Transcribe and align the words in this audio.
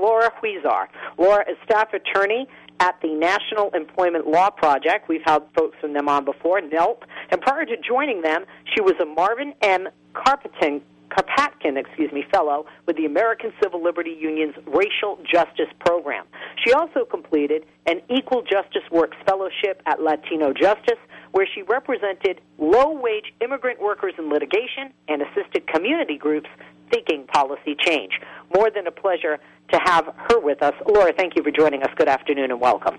Laura 0.00 0.32
Huizar. 0.42 0.88
Laura 1.18 1.44
is 1.50 1.56
staff 1.64 1.92
attorney 1.92 2.48
at 2.80 2.98
the 3.02 3.12
National 3.14 3.70
Employment 3.70 4.26
Law 4.26 4.50
Project. 4.50 5.08
We've 5.08 5.24
had 5.24 5.42
folks 5.56 5.76
from 5.80 5.92
them 5.92 6.08
on 6.08 6.24
before, 6.24 6.60
NELP. 6.60 7.04
And 7.30 7.40
prior 7.40 7.66
to 7.66 7.76
joining 7.76 8.22
them, 8.22 8.44
she 8.74 8.80
was 8.80 8.94
a 9.00 9.04
Marvin 9.04 9.54
M. 9.60 9.88
Carpatkin, 10.14 10.80
Karpatkin, 11.10 11.76
excuse 11.76 12.10
me, 12.12 12.24
fellow 12.32 12.66
with 12.86 12.96
the 12.96 13.04
American 13.04 13.52
Civil 13.62 13.82
Liberty 13.82 14.16
Union's 14.18 14.54
Racial 14.66 15.18
Justice 15.30 15.68
Program. 15.80 16.24
She 16.64 16.72
also 16.72 17.04
completed 17.04 17.66
an 17.86 18.00
Equal 18.08 18.42
Justice 18.42 18.88
Works 18.90 19.16
Fellowship 19.26 19.82
at 19.86 20.00
Latino 20.00 20.52
Justice, 20.52 20.98
where 21.32 21.46
she 21.52 21.62
represented 21.62 22.40
low-wage 22.58 23.34
immigrant 23.40 23.80
workers 23.80 24.14
in 24.18 24.30
litigation 24.30 24.92
and 25.08 25.22
assisted 25.22 25.66
community 25.66 26.16
groups 26.16 26.48
seeking 26.92 27.26
policy 27.26 27.76
change. 27.78 28.12
More 28.54 28.70
than 28.70 28.86
a 28.86 28.90
pleasure 28.90 29.38
to 29.72 29.80
have 29.84 30.12
her 30.30 30.40
with 30.40 30.62
us. 30.62 30.74
Laura, 30.86 31.12
thank 31.16 31.36
you 31.36 31.42
for 31.42 31.50
joining 31.50 31.82
us. 31.82 31.90
Good 31.96 32.08
afternoon 32.08 32.50
and 32.50 32.60
welcome. 32.60 32.98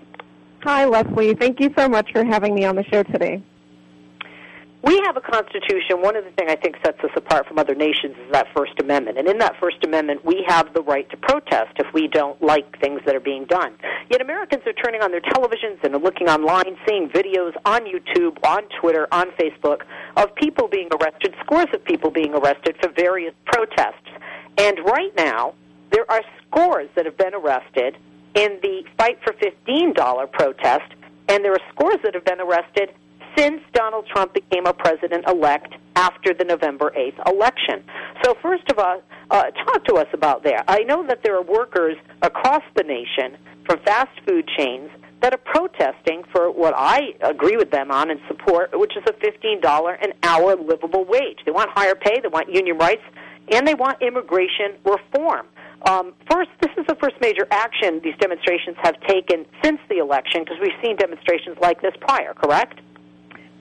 Hi, 0.62 0.84
Leslie. 0.84 1.34
Thank 1.34 1.60
you 1.60 1.70
so 1.76 1.88
much 1.88 2.10
for 2.12 2.24
having 2.24 2.54
me 2.54 2.64
on 2.64 2.76
the 2.76 2.84
show 2.84 3.02
today. 3.02 3.42
We 4.82 5.00
have 5.06 5.16
a 5.16 5.20
constitution. 5.20 6.02
One 6.02 6.16
of 6.16 6.24
the 6.24 6.32
things 6.32 6.50
I 6.50 6.56
think 6.56 6.74
sets 6.84 6.98
us 7.04 7.10
apart 7.14 7.46
from 7.46 7.56
other 7.56 7.74
nations 7.74 8.16
is 8.18 8.32
that 8.32 8.48
First 8.52 8.72
Amendment. 8.80 9.16
And 9.16 9.28
in 9.28 9.38
that 9.38 9.54
First 9.60 9.84
Amendment, 9.84 10.24
we 10.24 10.44
have 10.48 10.74
the 10.74 10.82
right 10.82 11.08
to 11.10 11.16
protest 11.16 11.74
if 11.78 11.86
we 11.94 12.08
don't 12.08 12.42
like 12.42 12.80
things 12.80 13.00
that 13.06 13.14
are 13.14 13.20
being 13.20 13.44
done. 13.44 13.74
Yet 14.10 14.20
Americans 14.20 14.62
are 14.66 14.72
turning 14.72 15.00
on 15.00 15.12
their 15.12 15.20
televisions 15.20 15.84
and 15.84 15.94
are 15.94 16.00
looking 16.00 16.28
online, 16.28 16.76
seeing 16.88 17.08
videos 17.08 17.52
on 17.64 17.82
YouTube, 17.82 18.38
on 18.44 18.64
Twitter, 18.80 19.06
on 19.12 19.30
Facebook 19.38 19.82
of 20.16 20.34
people 20.34 20.66
being 20.66 20.88
arrested, 21.00 21.32
scores 21.44 21.68
of 21.72 21.84
people 21.84 22.10
being 22.10 22.34
arrested 22.34 22.76
for 22.82 22.90
various 22.90 23.34
protests. 23.46 24.10
And 24.58 24.78
right 24.84 25.14
now, 25.16 25.54
there 25.92 26.10
are 26.10 26.22
scores 26.44 26.88
that 26.96 27.06
have 27.06 27.16
been 27.16 27.34
arrested 27.34 27.96
in 28.34 28.58
the 28.62 28.82
Fight 28.98 29.18
for 29.22 29.32
$15 29.34 30.32
protest, 30.32 30.92
and 31.28 31.44
there 31.44 31.52
are 31.52 31.60
scores 31.72 31.98
that 32.02 32.14
have 32.14 32.24
been 32.24 32.40
arrested 32.40 32.90
since 33.36 33.60
Donald 33.72 34.06
Trump 34.06 34.34
became 34.34 34.66
a 34.66 34.72
president 34.72 35.24
elect 35.28 35.74
after 35.96 36.34
the 36.34 36.44
November 36.44 36.92
8th 36.96 37.30
election. 37.30 37.84
So, 38.24 38.34
first 38.42 38.70
of 38.70 38.78
all, 38.78 39.02
uh, 39.30 39.50
talk 39.50 39.84
to 39.86 39.94
us 39.94 40.08
about 40.12 40.44
that. 40.44 40.64
I 40.68 40.80
know 40.80 41.06
that 41.06 41.22
there 41.22 41.36
are 41.36 41.42
workers 41.42 41.96
across 42.22 42.62
the 42.76 42.82
nation 42.82 43.38
from 43.66 43.78
fast 43.84 44.10
food 44.26 44.48
chains 44.56 44.90
that 45.20 45.32
are 45.32 45.38
protesting 45.38 46.24
for 46.32 46.50
what 46.50 46.74
I 46.76 47.14
agree 47.22 47.56
with 47.56 47.70
them 47.70 47.90
on 47.90 48.10
and 48.10 48.20
support, 48.26 48.76
which 48.78 48.92
is 48.96 49.04
a 49.06 49.12
$15 49.12 50.04
an 50.04 50.12
hour 50.24 50.56
livable 50.56 51.04
wage. 51.04 51.38
They 51.44 51.52
want 51.52 51.70
higher 51.70 51.94
pay, 51.94 52.20
they 52.20 52.28
want 52.28 52.52
union 52.52 52.76
rights, 52.76 53.02
and 53.52 53.66
they 53.66 53.74
want 53.74 54.02
immigration 54.02 54.74
reform. 54.84 55.46
Um, 55.88 56.14
first, 56.30 56.50
this 56.60 56.72
is 56.76 56.86
the 56.86 56.96
first 56.96 57.16
major 57.20 57.46
action 57.50 58.00
these 58.04 58.16
demonstrations 58.20 58.76
have 58.82 59.00
taken 59.06 59.46
since 59.64 59.80
the 59.88 59.98
election 59.98 60.42
because 60.44 60.58
we've 60.60 60.78
seen 60.82 60.96
demonstrations 60.96 61.56
like 61.60 61.80
this 61.82 61.94
prior, 62.00 62.34
correct? 62.34 62.80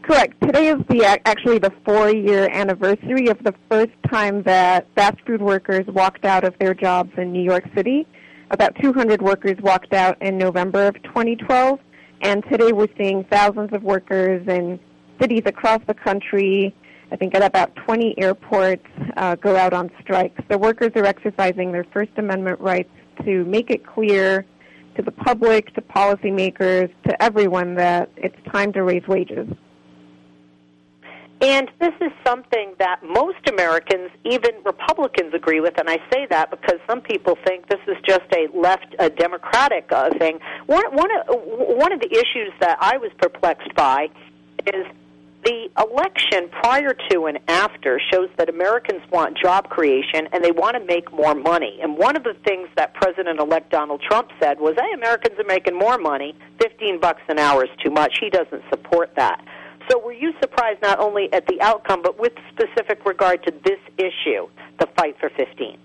Correct. 0.04 0.42
Today 0.42 0.70
is 0.70 0.78
the 0.90 1.06
actually 1.26 1.60
the 1.60 1.72
four-year 1.86 2.50
anniversary 2.52 3.28
of 3.28 3.38
the 3.44 3.54
first 3.70 3.92
time 4.10 4.42
that 4.44 4.88
fast 4.96 5.18
food 5.28 5.44
workers 5.44 5.86
walked 5.86 6.26
out 6.26 6.44
of 6.44 6.58
their 6.60 6.74
jobs 6.74 7.12
in 7.18 7.32
New 7.32 7.44
York 7.44 7.64
City. 7.76 8.08
About 8.50 8.76
200 8.82 9.22
workers 9.22 9.58
walked 9.62 9.94
out 9.94 10.20
in 10.20 10.40
November 10.40 10.88
of 10.88 10.96
2012, 11.04 11.80
and 12.22 12.44
today 12.52 12.72
we're 12.72 12.88
seeing 12.98 13.24
thousands 13.26 13.72
of 13.74 13.84
workers 13.84 14.46
in 14.48 14.80
cities 15.22 15.44
across 15.46 15.82
the 15.88 15.94
country. 15.94 16.76
I 17.12 17.16
think 17.16 17.36
at 17.36 17.44
about 17.44 17.76
20 17.76 18.16
airports 18.18 18.88
uh, 19.18 19.36
go 19.36 19.56
out 19.56 19.72
on 19.72 19.92
strike. 20.02 20.36
The 20.48 20.58
workers 20.58 20.92
are 20.96 21.06
exercising 21.06 21.72
their 21.72 21.86
First 21.94 22.12
Amendment 22.18 22.60
rights 22.60 22.90
to 23.24 23.46
make 23.46 23.70
it 23.70 23.86
clear 23.86 24.48
to 24.96 25.04
the 25.04 25.12
public, 25.12 25.76
to 25.76 25.82
policymakers, 25.82 26.92
to 27.08 27.24
everyone 27.24 27.76
that 27.76 28.10
it's 28.18 28.36
time 28.52 28.74
to 28.74 28.82
raise 28.82 29.08
wages. 29.08 29.48
And 31.42 31.72
this 31.80 31.94
is 32.02 32.12
something 32.24 32.76
that 32.78 33.02
most 33.04 33.50
Americans, 33.50 34.12
even 34.24 34.52
Republicans, 34.64 35.34
agree 35.34 35.60
with. 35.60 35.80
And 35.80 35.90
I 35.90 35.98
say 36.14 36.28
that 36.30 36.52
because 36.52 36.80
some 36.88 37.02
people 37.02 37.36
think 37.46 37.68
this 37.68 37.80
is 37.88 37.98
just 38.06 38.32
a 38.36 38.48
left, 38.56 38.96
a 39.00 39.10
Democratic 39.10 39.92
uh, 39.92 40.12
thing. 40.20 40.40
One, 40.68 40.84
one, 40.94 41.10
of, 41.12 41.26
one 41.30 41.92
of 41.92 42.00
the 42.00 42.12
issues 42.12 42.54
that 42.60 42.78
I 42.80 42.98
was 42.98 43.10
perplexed 43.18 43.74
by 43.74 44.10
is 44.68 44.86
the 45.44 45.70
election 45.80 46.50
prior 46.50 46.94
to 47.10 47.26
and 47.26 47.40
after 47.48 48.00
shows 48.12 48.30
that 48.38 48.48
Americans 48.48 49.02
want 49.12 49.36
job 49.36 49.70
creation 49.70 50.28
and 50.32 50.44
they 50.44 50.52
want 50.52 50.76
to 50.76 50.86
make 50.86 51.12
more 51.12 51.34
money. 51.34 51.80
And 51.82 51.98
one 51.98 52.16
of 52.16 52.24
the 52.24 52.36
things 52.46 52.70
that 52.76 52.94
President 52.94 53.40
elect 53.40 53.72
Donald 53.72 54.02
Trump 54.02 54.30
said 54.40 54.60
was, 54.60 54.76
hey, 54.78 54.94
Americans 54.94 55.40
are 55.40 55.48
making 55.48 55.78
more 55.78 55.98
money. 55.98 56.36
15 56.60 57.00
bucks 57.00 57.22
an 57.30 57.40
hour 57.40 57.64
is 57.64 57.72
too 57.84 57.90
much. 57.90 58.14
He 58.22 58.30
doesn't 58.30 58.62
support 58.70 59.16
that. 59.16 59.44
So 59.90 60.00
were 60.00 60.14
you 60.14 60.34
surprised 60.42 60.82
not 60.82 61.00
only 61.00 61.32
at 61.34 61.48
the 61.48 61.62
outcome, 61.62 62.02
but 62.02 62.20
with 62.20 62.34
specific 62.52 63.06
regard 63.06 63.44
to 63.44 63.54
this 63.64 63.80
issue, 63.98 64.48
the 64.80 64.88
fight 64.98 65.18
for 65.20 65.30
15? 65.30 65.78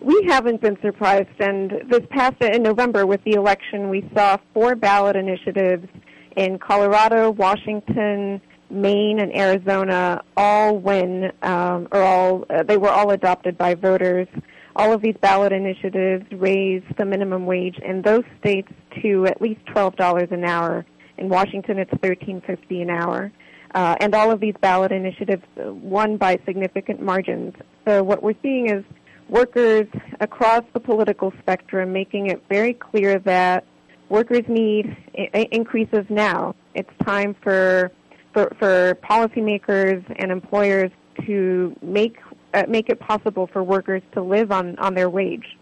We 0.00 0.24
haven't 0.28 0.60
been 0.60 0.78
surprised, 0.82 1.40
and 1.40 1.70
this 1.88 2.02
past 2.10 2.42
in 2.42 2.62
November 2.62 3.06
with 3.06 3.24
the 3.24 3.32
election, 3.32 3.88
we 3.88 4.08
saw 4.14 4.36
four 4.52 4.74
ballot 4.74 5.16
initiatives 5.16 5.88
in 6.36 6.58
Colorado, 6.58 7.30
Washington, 7.30 8.40
Maine, 8.70 9.20
and 9.20 9.34
Arizona 9.34 10.22
all 10.36 10.76
win, 10.78 11.32
um, 11.42 11.88
or 11.92 12.02
all 12.02 12.44
uh, 12.50 12.62
they 12.64 12.76
were 12.76 12.90
all 12.90 13.10
adopted 13.10 13.56
by 13.56 13.74
voters. 13.74 14.28
All 14.76 14.92
of 14.92 15.00
these 15.00 15.16
ballot 15.20 15.52
initiatives 15.52 16.26
raise 16.32 16.82
the 16.98 17.04
minimum 17.04 17.46
wage 17.46 17.78
in 17.78 18.02
those 18.02 18.24
states 18.40 18.72
to 19.00 19.26
at 19.26 19.40
least 19.40 19.64
twelve 19.66 19.96
dollars 19.96 20.28
an 20.32 20.44
hour. 20.44 20.84
In 21.18 21.28
Washington, 21.28 21.78
it's 21.78 21.92
thirteen 22.02 22.40
fifty 22.40 22.82
an 22.82 22.90
hour. 22.90 23.32
Uh, 23.74 23.96
and 24.00 24.14
all 24.14 24.30
of 24.30 24.38
these 24.38 24.54
ballot 24.60 24.92
initiatives 24.92 25.42
won 25.56 26.16
by 26.16 26.38
significant 26.46 27.02
margins. 27.02 27.54
So 27.84 28.04
what 28.04 28.22
we're 28.22 28.40
seeing 28.40 28.70
is 28.70 28.84
workers 29.28 29.88
across 30.20 30.62
the 30.74 30.80
political 30.80 31.32
spectrum 31.40 31.92
making 31.92 32.28
it 32.28 32.40
very 32.48 32.74
clear 32.74 33.18
that 33.20 33.64
workers 34.08 34.44
need 34.48 34.96
I- 35.18 35.48
increases 35.50 36.04
now. 36.08 36.54
It's 36.74 36.90
time 37.04 37.34
for 37.42 37.90
for, 38.32 38.52
for 38.58 38.98
policymakers 39.02 40.04
and 40.18 40.30
employers 40.30 40.90
to 41.26 41.76
make 41.82 42.18
uh, 42.52 42.64
make 42.68 42.88
it 42.88 43.00
possible 43.00 43.48
for 43.52 43.62
workers 43.62 44.02
to 44.12 44.22
live 44.22 44.52
on, 44.52 44.78
on 44.78 44.94
their 44.94 45.10
wage. 45.10 45.56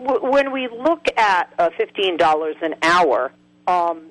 When 0.00 0.52
we 0.52 0.68
look 0.68 1.06
at 1.16 1.52
uh, 1.58 1.70
fifteen 1.76 2.16
dollars 2.16 2.56
an 2.62 2.74
hour, 2.82 3.32
um, 3.66 4.06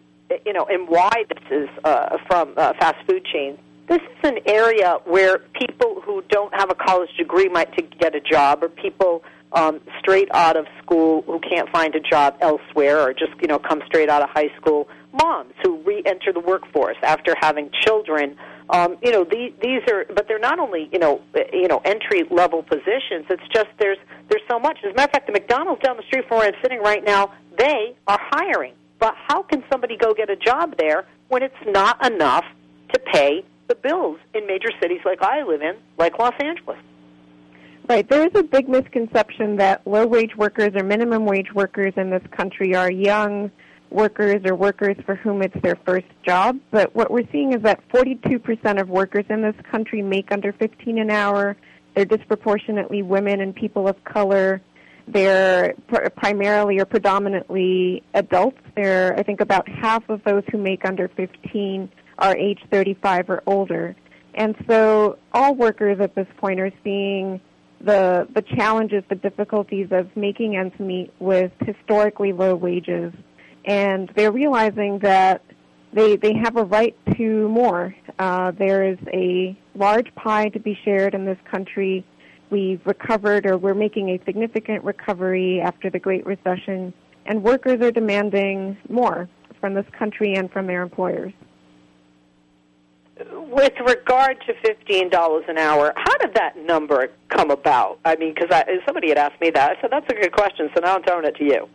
you 0.45 0.53
know, 0.53 0.65
and 0.65 0.87
why 0.87 1.25
this 1.29 1.43
is 1.51 1.69
uh, 1.83 2.17
from 2.27 2.53
uh, 2.57 2.73
fast 2.79 2.97
food 3.07 3.25
chains. 3.25 3.59
This 3.87 4.01
is 4.01 4.29
an 4.29 4.39
area 4.45 4.97
where 5.05 5.39
people 5.53 6.01
who 6.03 6.21
don't 6.29 6.53
have 6.53 6.69
a 6.69 6.75
college 6.75 7.09
degree 7.17 7.47
might 7.47 7.73
to 7.77 7.81
get 7.81 8.13
a 8.15 8.19
job, 8.19 8.61
or 8.61 8.67
people 8.67 9.23
um, 9.53 9.79
straight 9.99 10.27
out 10.33 10.57
of 10.57 10.65
school 10.83 11.21
who 11.21 11.39
can't 11.39 11.69
find 11.69 11.95
a 11.95 12.01
job 12.01 12.35
elsewhere, 12.41 12.99
or 12.99 13.13
just 13.13 13.31
you 13.41 13.47
know 13.47 13.59
come 13.59 13.81
straight 13.85 14.09
out 14.09 14.21
of 14.21 14.29
high 14.29 14.51
school. 14.59 14.87
Moms 15.13 15.53
who 15.63 15.77
re-enter 15.83 16.31
the 16.33 16.41
workforce 16.41 16.97
after 17.01 17.33
having 17.39 17.71
children. 17.85 18.35
Um, 18.69 18.97
you 19.01 19.11
know, 19.11 19.23
these, 19.23 19.53
these 19.61 19.81
are, 19.89 20.05
but 20.13 20.27
they're 20.27 20.37
not 20.37 20.59
only 20.59 20.89
you 20.91 20.99
know, 20.99 21.21
you 21.53 21.69
know, 21.69 21.81
entry 21.85 22.25
level 22.29 22.61
positions. 22.61 23.25
It's 23.29 23.47
just 23.53 23.69
there's 23.79 23.97
there's 24.29 24.41
so 24.49 24.59
much. 24.59 24.79
As 24.83 24.91
a 24.91 24.95
matter 24.95 25.05
of 25.05 25.11
fact, 25.11 25.27
the 25.27 25.33
McDonald's 25.33 25.81
down 25.81 25.97
the 25.97 26.03
street 26.03 26.27
from 26.27 26.39
where 26.39 26.47
I'm 26.47 26.61
sitting 26.61 26.81
right 26.81 27.03
now, 27.03 27.33
they 27.57 27.95
are 28.07 28.19
hiring 28.31 28.73
but 28.99 29.15
how 29.27 29.43
can 29.43 29.63
somebody 29.71 29.97
go 29.97 30.13
get 30.13 30.29
a 30.29 30.35
job 30.35 30.75
there 30.77 31.05
when 31.27 31.43
it's 31.43 31.55
not 31.67 32.03
enough 32.05 32.45
to 32.93 32.99
pay 32.99 33.43
the 33.67 33.75
bills 33.75 34.17
in 34.33 34.47
major 34.47 34.69
cities 34.81 35.01
like 35.05 35.21
I 35.21 35.43
live 35.43 35.61
in, 35.61 35.75
like 35.97 36.17
Los 36.17 36.33
Angeles? 36.39 36.77
Right. 37.87 38.07
There 38.09 38.25
is 38.25 38.33
a 38.35 38.43
big 38.43 38.67
misconception 38.67 39.57
that 39.57 39.85
low 39.87 40.05
wage 40.05 40.35
workers 40.35 40.71
or 40.75 40.83
minimum 40.83 41.25
wage 41.25 41.53
workers 41.53 41.93
in 41.95 42.09
this 42.09 42.23
country 42.31 42.75
are 42.75 42.91
young 42.91 43.49
workers 43.89 44.41
or 44.43 44.55
workers 44.55 44.97
for 45.05 45.15
whom 45.15 45.41
it's 45.41 45.55
their 45.61 45.77
first 45.85 46.07
job. 46.25 46.59
But 46.71 46.93
what 46.93 47.09
we're 47.09 47.29
seeing 47.31 47.53
is 47.53 47.61
that 47.61 47.87
42% 47.89 48.81
of 48.81 48.89
workers 48.89 49.23
in 49.29 49.41
this 49.41 49.55
country 49.71 50.01
make 50.01 50.33
under 50.33 50.51
15 50.51 50.97
an 50.97 51.09
hour. 51.09 51.55
They're 51.97 52.05
disproportionately 52.05 53.01
women 53.01 53.41
and 53.41 53.55
people 53.55 53.87
of 53.87 54.03
color. 54.03 54.61
They're 55.07 55.73
pr- 55.87 56.09
primarily 56.15 56.77
or 56.79 56.85
predominantly 56.85 58.03
adults. 58.13 58.59
They're, 58.75 59.17
I 59.17 59.23
think, 59.23 59.41
about 59.41 59.67
half 59.67 60.07
of 60.07 60.23
those 60.23 60.43
who 60.51 60.59
make 60.59 60.85
under 60.85 61.07
15 61.07 61.89
are 62.19 62.37
age 62.37 62.59
35 62.69 63.31
or 63.31 63.41
older. 63.47 63.95
And 64.35 64.55
so 64.69 65.17
all 65.33 65.55
workers 65.55 65.99
at 65.99 66.13
this 66.13 66.27
point 66.37 66.59
are 66.59 66.71
seeing 66.83 67.41
the 67.81 68.27
the 68.31 68.43
challenges, 68.43 69.03
the 69.09 69.15
difficulties 69.15 69.87
of 69.89 70.15
making 70.15 70.55
ends 70.55 70.79
meet 70.79 71.11
with 71.17 71.51
historically 71.65 72.31
low 72.31 72.53
wages, 72.53 73.11
and 73.65 74.11
they're 74.15 74.31
realizing 74.31 74.99
that 74.99 75.41
they 75.93 76.15
they 76.15 76.33
have 76.35 76.57
a 76.57 76.63
right 76.63 76.95
to 77.17 77.49
more. 77.49 77.95
Uh, 78.19 78.51
there 78.51 78.87
is 78.87 78.99
a 79.11 79.57
large 79.77 80.13
pie 80.15 80.49
to 80.49 80.59
be 80.59 80.77
shared 80.83 81.13
in 81.13 81.25
this 81.25 81.37
country 81.49 82.05
We've 82.49 82.79
recovered, 82.85 83.45
or 83.45 83.57
we're 83.57 83.73
making 83.73 84.09
a 84.09 84.23
significant 84.23 84.83
recovery 84.83 85.59
after 85.59 85.89
the 85.89 85.99
Great 85.99 86.25
Recession, 86.25 86.93
and 87.25 87.43
workers 87.43 87.81
are 87.81 87.91
demanding 87.91 88.77
more 88.89 89.27
from 89.59 89.73
this 89.73 89.85
country 89.97 90.35
and 90.35 90.49
from 90.49 90.65
their 90.65 90.81
employers. 90.81 91.33
With 93.33 93.73
regard 93.85 94.39
to 94.45 94.53
fifteen 94.63 95.09
dollars 95.09 95.43
an 95.49 95.57
hour, 95.57 95.91
how 95.97 96.17
did 96.19 96.35
that 96.35 96.55
number 96.57 97.09
come 97.29 97.51
about? 97.51 97.99
I 98.05 98.15
mean, 98.15 98.33
because 98.33 98.63
somebody 98.85 99.09
had 99.09 99.17
asked 99.17 99.41
me 99.41 99.49
that, 99.49 99.77
I 99.77 99.81
said 99.81 99.89
that's 99.91 100.05
a 100.09 100.13
good 100.13 100.31
question. 100.31 100.69
So 100.73 100.81
now 100.81 100.95
I'm 100.95 101.03
throwing 101.03 101.25
it 101.25 101.35
to 101.37 101.43
you. 101.43 101.67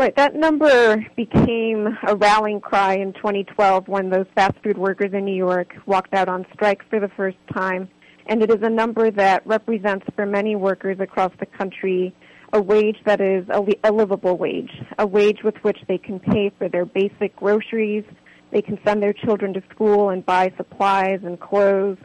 Right, 0.00 0.16
that 0.16 0.34
number 0.34 1.04
became 1.14 1.86
a 2.08 2.16
rallying 2.16 2.62
cry 2.62 2.94
in 2.94 3.12
2012 3.12 3.86
when 3.86 4.08
those 4.08 4.24
fast 4.34 4.54
food 4.64 4.78
workers 4.78 5.12
in 5.12 5.26
New 5.26 5.36
York 5.36 5.74
walked 5.84 6.14
out 6.14 6.26
on 6.26 6.46
strike 6.54 6.80
for 6.88 6.98
the 7.00 7.10
first 7.18 7.36
time 7.52 7.86
and 8.24 8.42
it 8.42 8.48
is 8.50 8.62
a 8.62 8.70
number 8.70 9.10
that 9.10 9.46
represents 9.46 10.06
for 10.16 10.24
many 10.24 10.56
workers 10.56 10.96
across 11.00 11.32
the 11.38 11.44
country 11.44 12.14
a 12.54 12.62
wage 12.62 12.96
that 13.04 13.20
is 13.20 13.46
a, 13.50 13.62
a 13.84 13.92
livable 13.92 14.38
wage, 14.38 14.72
a 14.98 15.06
wage 15.06 15.42
with 15.44 15.56
which 15.56 15.76
they 15.86 15.98
can 15.98 16.18
pay 16.18 16.50
for 16.56 16.66
their 16.70 16.86
basic 16.86 17.36
groceries, 17.36 18.04
they 18.52 18.62
can 18.62 18.78
send 18.86 19.02
their 19.02 19.12
children 19.12 19.52
to 19.52 19.62
school 19.68 20.08
and 20.08 20.24
buy 20.24 20.50
supplies 20.56 21.20
and 21.24 21.38
clothes. 21.40 21.98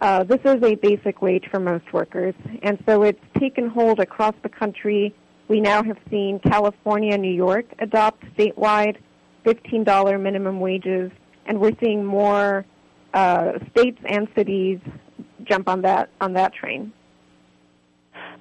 Uh, 0.00 0.22
this 0.22 0.38
is 0.44 0.62
a 0.62 0.76
basic 0.76 1.20
wage 1.20 1.46
for 1.50 1.58
most 1.58 1.92
workers, 1.92 2.34
and 2.62 2.78
so 2.86 3.02
it's 3.02 3.18
taken 3.40 3.68
hold 3.68 3.98
across 3.98 4.36
the 4.44 4.48
country. 4.48 5.12
We 5.50 5.60
now 5.60 5.82
have 5.82 5.98
seen 6.08 6.38
California 6.38 7.14
and 7.14 7.22
New 7.22 7.34
York 7.34 7.66
adopt 7.80 8.22
statewide 8.36 8.98
$15 9.44 10.22
minimum 10.22 10.60
wages, 10.60 11.10
and 11.44 11.58
we're 11.60 11.76
seeing 11.80 12.04
more 12.04 12.64
uh, 13.12 13.54
states 13.72 13.98
and 14.08 14.28
cities 14.36 14.78
jump 15.42 15.68
on 15.68 15.82
that 15.82 16.10
on 16.20 16.34
that 16.34 16.54
train. 16.54 16.92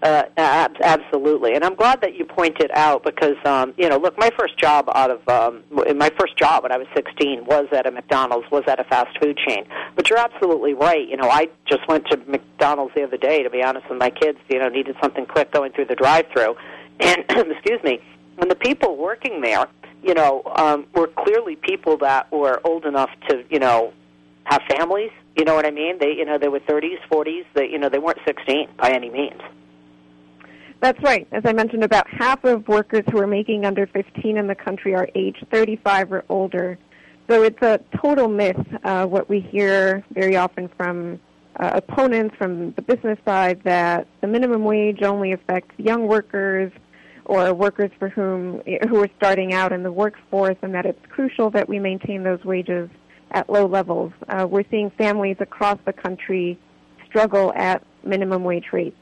Uh, 0.03 0.23
ab- 0.37 0.77
absolutely, 0.81 1.55
and 1.55 1.63
I'm 1.63 1.73
glad 1.73 1.99
that 2.01 2.13
you 2.13 2.25
pointed 2.25 2.69
out 2.75 3.03
because 3.03 3.37
um, 3.43 3.73
you 3.75 3.89
know, 3.89 3.97
look, 3.97 4.15
my 4.19 4.29
first 4.37 4.59
job 4.59 4.87
out 4.93 5.09
of 5.09 5.27
um, 5.27 5.63
my 5.71 6.11
first 6.19 6.37
job 6.37 6.61
when 6.61 6.71
I 6.71 6.77
was 6.77 6.87
16 6.95 7.43
was 7.45 7.65
at 7.71 7.87
a 7.87 7.91
McDonald's, 7.91 8.45
was 8.51 8.63
at 8.67 8.79
a 8.79 8.83
fast 8.83 9.17
food 9.19 9.35
chain. 9.47 9.65
But 9.95 10.11
you're 10.11 10.19
absolutely 10.19 10.75
right. 10.75 11.07
You 11.07 11.17
know, 11.17 11.27
I 11.27 11.49
just 11.67 11.87
went 11.87 12.05
to 12.11 12.17
McDonald's 12.17 12.93
the 12.95 13.03
other 13.03 13.17
day. 13.17 13.41
To 13.41 13.49
be 13.49 13.63
honest, 13.63 13.89
with 13.89 13.97
my 13.97 14.11
kids, 14.11 14.37
you 14.47 14.59
know, 14.59 14.69
needed 14.69 14.95
something 15.01 15.25
quick 15.25 15.51
going 15.51 15.71
through 15.71 15.85
the 15.85 15.95
drive-through, 15.95 16.55
and 16.99 17.25
excuse 17.51 17.81
me, 17.83 17.99
and 18.37 18.49
the 18.49 18.55
people 18.55 18.97
working 18.97 19.41
there, 19.41 19.67
you 20.03 20.13
know, 20.13 20.43
um, 20.55 20.87
were 20.95 21.07
clearly 21.07 21.55
people 21.55 21.97
that 21.97 22.31
were 22.31 22.61
old 22.63 22.85
enough 22.85 23.09
to, 23.27 23.43
you 23.49 23.59
know, 23.59 23.93
have 24.45 24.61
families. 24.69 25.11
You 25.37 25.45
know 25.45 25.55
what 25.55 25.65
I 25.65 25.71
mean? 25.71 25.97
They, 25.99 26.13
you 26.13 26.25
know, 26.25 26.37
they 26.37 26.47
were 26.47 26.59
30s, 26.61 26.99
40s. 27.11 27.45
They, 27.53 27.67
you 27.67 27.77
know, 27.77 27.89
they 27.89 27.99
weren't 27.99 28.19
16 28.25 28.69
by 28.77 28.91
any 28.91 29.09
means. 29.09 29.41
That's 30.81 31.01
right. 31.03 31.27
As 31.31 31.43
I 31.45 31.51
mentioned, 31.51 31.83
about 31.83 32.07
half 32.09 32.43
of 32.45 32.67
workers 32.67 33.03
who 33.11 33.19
are 33.19 33.27
making 33.27 33.65
under 33.65 33.85
15 33.85 34.37
in 34.37 34.47
the 34.47 34.55
country 34.55 34.95
are 34.95 35.09
age 35.13 35.35
35 35.51 36.13
or 36.13 36.25
older. 36.29 36.77
So 37.29 37.43
it's 37.43 37.61
a 37.61 37.81
total 38.01 38.29
myth. 38.29 38.57
Uh, 38.83 39.05
what 39.05 39.29
we 39.29 39.41
hear 39.41 40.03
very 40.13 40.37
often 40.37 40.69
from 40.77 41.19
uh, 41.59 41.71
opponents 41.73 42.35
from 42.37 42.71
the 42.71 42.81
business 42.81 43.19
side 43.25 43.61
that 43.65 44.07
the 44.21 44.27
minimum 44.27 44.63
wage 44.63 45.03
only 45.03 45.33
affects 45.33 45.73
young 45.77 46.07
workers 46.07 46.71
or 47.29 47.53
workers 47.53 47.91
for 47.99 48.09
whom 48.09 48.59
who 48.89 49.03
are 49.03 49.09
starting 49.17 49.53
out 49.53 49.71
in 49.71 49.83
the 49.83 49.91
workforce, 49.91 50.57
and 50.63 50.73
that 50.73 50.87
it's 50.87 51.05
crucial 51.09 51.51
that 51.51 51.69
we 51.69 51.77
maintain 51.77 52.23
those 52.23 52.43
wages 52.43 52.89
at 53.31 53.47
low 53.47 53.67
levels. 53.67 54.11
Uh, 54.27 54.47
we're 54.49 54.63
seeing 54.71 54.89
families 54.97 55.37
across 55.39 55.77
the 55.85 55.93
country 55.93 56.57
struggle 57.05 57.53
at 57.55 57.83
minimum 58.03 58.43
wage 58.43 58.65
rates. 58.73 58.97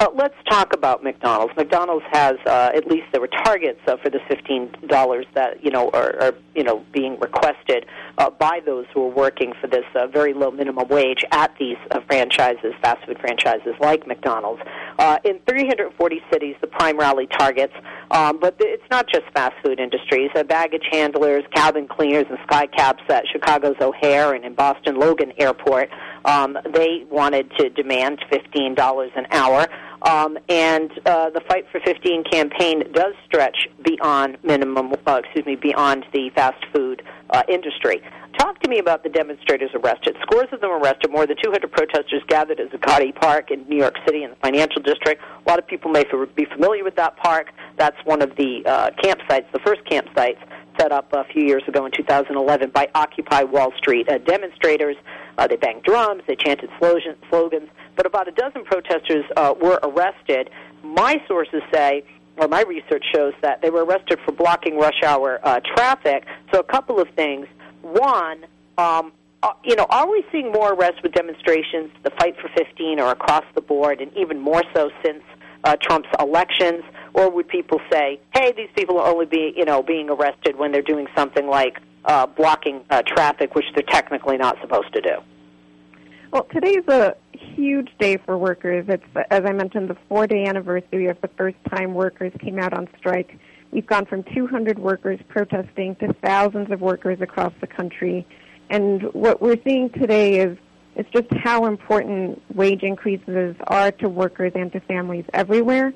Uh, 0.00 0.06
let's 0.14 0.36
talk 0.48 0.72
about 0.72 1.02
McDonald's. 1.02 1.52
McDonald's 1.56 2.04
has 2.12 2.36
uh, 2.46 2.70
at 2.72 2.86
least 2.86 3.06
there 3.10 3.20
were 3.20 3.26
targets 3.26 3.80
uh, 3.88 3.96
for 3.96 4.10
the 4.10 4.20
fifteen 4.28 4.70
dollars 4.86 5.26
that 5.34 5.64
you 5.64 5.72
know 5.72 5.90
are, 5.90 6.14
are 6.20 6.34
you 6.54 6.62
know 6.62 6.84
being 6.92 7.18
requested 7.18 7.84
uh, 8.16 8.30
by 8.30 8.60
those 8.64 8.86
who 8.94 9.04
are 9.04 9.10
working 9.10 9.52
for 9.60 9.66
this 9.66 9.84
uh, 9.96 10.06
very 10.06 10.34
low 10.34 10.52
minimum 10.52 10.86
wage 10.86 11.24
at 11.32 11.52
these 11.58 11.76
uh, 11.90 11.98
franchises, 12.06 12.74
fast 12.80 13.04
food 13.06 13.18
franchises 13.18 13.74
like 13.80 14.06
McDonald's. 14.06 14.62
Uh, 15.00 15.18
in 15.24 15.40
340 15.48 16.20
cities, 16.32 16.54
the 16.60 16.68
prime 16.68 16.96
rally 16.96 17.26
targets, 17.26 17.74
um, 18.12 18.38
but 18.38 18.54
it's 18.60 18.88
not 18.92 19.08
just 19.08 19.24
fast 19.34 19.54
food 19.64 19.80
industries. 19.80 20.30
Uh, 20.36 20.44
baggage 20.44 20.86
handlers, 20.92 21.42
cabin 21.52 21.88
cleaners, 21.88 22.26
and 22.30 22.38
skycaps 22.48 23.08
at 23.10 23.24
Chicago's 23.32 23.76
O'Hare 23.80 24.34
and 24.34 24.44
in 24.44 24.54
Boston 24.54 24.96
Logan 24.96 25.32
Airport. 25.38 25.88
Um, 26.24 26.56
they 26.72 27.04
wanted 27.10 27.50
to 27.58 27.70
demand 27.70 28.20
$15 28.30 29.10
an 29.16 29.26
hour. 29.30 29.66
Um, 30.02 30.38
and 30.48 30.90
uh, 31.06 31.30
the 31.30 31.40
Fight 31.48 31.66
for 31.72 31.80
15 31.80 32.24
campaign 32.24 32.84
does 32.92 33.14
stretch 33.26 33.68
beyond 33.82 34.38
minimum, 34.42 34.94
uh, 35.06 35.20
excuse 35.24 35.44
me, 35.46 35.56
beyond 35.56 36.04
the 36.12 36.30
fast 36.30 36.64
food 36.72 37.02
uh, 37.30 37.42
industry. 37.48 38.02
Talk 38.38 38.60
to 38.60 38.68
me 38.68 38.78
about 38.78 39.02
the 39.02 39.08
demonstrators 39.08 39.70
arrested. 39.74 40.16
Scores 40.22 40.48
of 40.52 40.60
them 40.60 40.70
arrested. 40.70 41.10
More 41.10 41.26
than 41.26 41.36
200 41.42 41.72
protesters 41.72 42.22
gathered 42.28 42.60
at 42.60 42.70
Zuccotti 42.70 43.12
Park 43.14 43.50
in 43.50 43.68
New 43.68 43.76
York 43.76 43.96
City 44.06 44.22
in 44.22 44.30
the 44.30 44.36
financial 44.36 44.80
district. 44.80 45.22
A 45.44 45.48
lot 45.48 45.58
of 45.58 45.66
people 45.66 45.90
may 45.90 46.04
be 46.36 46.44
familiar 46.44 46.84
with 46.84 46.94
that 46.96 47.16
park. 47.16 47.50
That's 47.76 47.96
one 48.04 48.22
of 48.22 48.36
the 48.36 48.62
uh, 48.64 48.90
campsites, 49.02 49.50
the 49.52 49.58
first 49.60 49.82
campsites 49.84 50.38
set 50.78 50.92
up 50.92 51.12
a 51.12 51.24
few 51.24 51.44
years 51.44 51.62
ago 51.66 51.84
in 51.86 51.92
2011 51.92 52.70
by 52.70 52.88
Occupy 52.94 53.42
Wall 53.42 53.72
Street 53.76 54.08
uh, 54.08 54.18
demonstrators. 54.18 54.96
Uh, 55.36 55.46
they 55.46 55.56
banged 55.56 55.82
drums, 55.82 56.22
they 56.26 56.36
chanted 56.36 56.70
slogans 56.78 57.68
but 57.98 58.06
about 58.06 58.28
a 58.28 58.30
dozen 58.30 58.64
protesters 58.64 59.24
uh, 59.36 59.52
were 59.60 59.80
arrested. 59.82 60.48
My 60.84 61.20
sources 61.26 61.62
say, 61.74 62.04
or 62.36 62.46
my 62.46 62.62
research 62.62 63.04
shows 63.12 63.34
that 63.42 63.60
they 63.60 63.70
were 63.70 63.84
arrested 63.84 64.20
for 64.24 64.30
blocking 64.30 64.78
rush 64.78 65.02
hour 65.04 65.40
uh, 65.42 65.58
traffic. 65.74 66.24
So 66.54 66.60
a 66.60 66.64
couple 66.64 67.00
of 67.00 67.08
things. 67.16 67.48
One, 67.82 68.46
um, 68.78 69.12
uh, 69.42 69.52
you 69.64 69.74
know, 69.74 69.86
are 69.90 70.08
we 70.08 70.24
seeing 70.30 70.52
more 70.52 70.74
arrests 70.74 71.02
with 71.02 71.12
demonstrations, 71.12 71.90
the 72.04 72.10
fight 72.10 72.36
for 72.40 72.48
15, 72.56 73.00
or 73.00 73.10
across 73.10 73.44
the 73.56 73.60
board, 73.60 74.00
and 74.00 74.16
even 74.16 74.38
more 74.38 74.62
so 74.72 74.90
since 75.04 75.24
uh, 75.64 75.74
Trump's 75.82 76.08
elections? 76.20 76.84
Or 77.18 77.30
would 77.30 77.48
people 77.48 77.80
say, 77.90 78.20
"Hey, 78.32 78.52
these 78.52 78.70
people 78.76 78.98
are 78.98 79.10
only 79.12 79.26
being, 79.26 79.54
you 79.56 79.64
know, 79.64 79.82
being 79.82 80.08
arrested 80.08 80.56
when 80.56 80.70
they're 80.70 80.82
doing 80.82 81.08
something 81.16 81.48
like 81.48 81.78
uh, 82.04 82.26
blocking 82.26 82.84
uh, 82.90 83.02
traffic, 83.04 83.54
which 83.56 83.66
they're 83.74 83.82
technically 83.82 84.36
not 84.36 84.56
supposed 84.60 84.92
to 84.94 85.00
do"? 85.00 85.16
Well, 86.30 86.46
today's 86.52 86.86
a 86.88 87.16
huge 87.32 87.90
day 87.98 88.18
for 88.18 88.38
workers. 88.38 88.84
It's, 88.88 89.02
as 89.30 89.44
I 89.44 89.52
mentioned, 89.52 89.90
the 89.90 89.96
four 90.08 90.26
day 90.26 90.44
anniversary 90.44 91.08
of 91.08 91.20
the 91.20 91.28
first 91.36 91.56
time 91.70 91.94
workers 91.94 92.32
came 92.38 92.58
out 92.58 92.72
on 92.72 92.86
strike. 92.98 93.38
We've 93.70 93.86
gone 93.86 94.06
from 94.06 94.22
200 94.34 94.78
workers 94.78 95.18
protesting 95.28 95.96
to 95.96 96.12
thousands 96.22 96.70
of 96.70 96.80
workers 96.80 97.20
across 97.20 97.52
the 97.60 97.66
country. 97.66 98.26
And 98.70 99.02
what 99.12 99.42
we're 99.42 99.60
seeing 99.66 99.90
today 99.90 100.40
is 100.40 100.56
it's 100.96 101.10
just 101.10 101.28
how 101.42 101.66
important 101.66 102.42
wage 102.54 102.82
increases 102.82 103.56
are 103.66 103.92
to 103.92 104.08
workers 104.08 104.52
and 104.54 104.72
to 104.72 104.80
families 104.80 105.24
everywhere. 105.32 105.92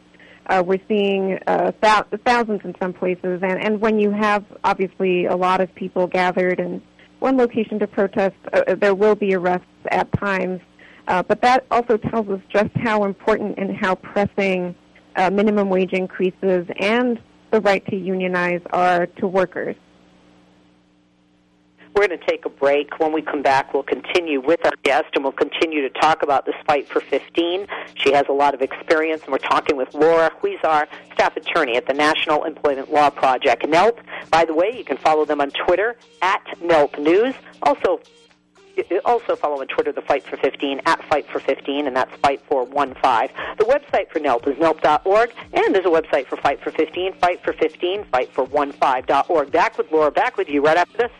Uh, 0.46 0.62
we're 0.64 0.80
seeing 0.88 1.38
uh, 1.46 1.72
thousands 1.80 2.60
in 2.64 2.74
some 2.80 2.92
places, 2.92 3.40
and, 3.42 3.62
and 3.64 3.80
when 3.80 3.98
you 3.98 4.10
have 4.10 4.44
obviously 4.64 5.26
a 5.26 5.36
lot 5.36 5.60
of 5.60 5.72
people 5.74 6.06
gathered 6.06 6.58
in 6.58 6.82
one 7.20 7.36
location 7.36 7.78
to 7.78 7.86
protest, 7.86 8.34
uh, 8.52 8.74
there 8.74 8.94
will 8.94 9.14
be 9.14 9.34
arrests 9.34 9.66
at 9.90 10.12
times. 10.12 10.60
Uh, 11.08 11.22
but 11.22 11.40
that 11.42 11.64
also 11.70 11.96
tells 11.96 12.28
us 12.28 12.40
just 12.48 12.70
how 12.76 13.04
important 13.04 13.58
and 13.58 13.76
how 13.76 13.94
pressing 13.94 14.74
uh, 15.16 15.30
minimum 15.30 15.68
wage 15.68 15.92
increases 15.92 16.66
and 16.78 17.20
the 17.50 17.60
right 17.60 17.84
to 17.86 17.96
unionize 17.96 18.60
are 18.72 19.06
to 19.06 19.26
workers. 19.26 19.76
We're 21.94 22.06
going 22.06 22.18
to 22.18 22.26
take 22.26 22.46
a 22.46 22.48
break. 22.48 22.98
When 22.98 23.12
we 23.12 23.20
come 23.20 23.42
back, 23.42 23.74
we'll 23.74 23.82
continue 23.82 24.40
with 24.40 24.64
our 24.64 24.72
guest 24.82 25.08
and 25.14 25.24
we'll 25.24 25.32
continue 25.32 25.82
to 25.82 25.90
talk 26.00 26.22
about 26.22 26.46
this 26.46 26.54
fight 26.66 26.88
for 26.88 27.00
15. 27.00 27.66
She 27.94 28.12
has 28.12 28.24
a 28.28 28.32
lot 28.32 28.54
of 28.54 28.62
experience, 28.62 29.22
and 29.24 29.32
we're 29.32 29.38
talking 29.38 29.76
with 29.76 29.92
Laura 29.94 30.30
Huizar, 30.42 30.86
staff 31.12 31.36
attorney 31.36 31.76
at 31.76 31.86
the 31.86 31.92
National 31.92 32.44
Employment 32.44 32.90
Law 32.90 33.10
Project, 33.10 33.64
NELP. 33.64 33.98
By 34.30 34.44
the 34.44 34.54
way, 34.54 34.72
you 34.74 34.84
can 34.84 34.96
follow 34.96 35.24
them 35.24 35.40
on 35.40 35.50
Twitter 35.50 35.96
at 36.22 36.42
NELP 36.62 36.98
News. 36.98 37.34
Also, 37.62 38.00
also 39.04 39.36
follow 39.36 39.60
on 39.60 39.66
Twitter 39.66 39.92
the 39.92 40.02
Fight 40.02 40.24
for 40.24 40.36
15 40.38 40.80
at 40.86 41.04
Fight 41.04 41.26
for 41.28 41.40
15, 41.40 41.86
and 41.86 41.94
that's 41.94 42.14
Fight 42.16 42.40
for 42.48 42.64
One 42.64 42.94
Five. 43.02 43.30
The 43.58 43.64
website 43.64 44.10
for 44.10 44.18
NELP 44.18 44.48
is 44.48 44.56
NELP.org, 44.56 45.32
and 45.52 45.74
there's 45.74 45.84
a 45.84 45.88
website 45.88 46.26
for 46.26 46.36
Fight 46.36 46.60
for 46.62 46.70
15, 46.70 47.14
Fight 47.14 47.42
for 47.44 47.52
15, 47.52 48.04
Fight 48.04 48.32
for 48.32 48.44
One 48.44 48.72
Five.org. 48.72 49.52
Back 49.52 49.76
with 49.76 49.92
Laura, 49.92 50.10
back 50.10 50.36
with 50.36 50.48
you 50.48 50.64
right 50.64 50.76
after 50.76 50.96
this. 50.96 51.10